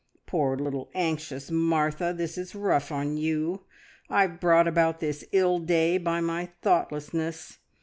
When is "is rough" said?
2.35-2.91